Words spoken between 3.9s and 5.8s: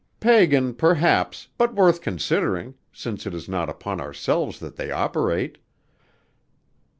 ourselves that they operate."